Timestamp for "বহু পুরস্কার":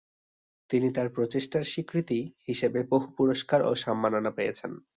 2.89-3.59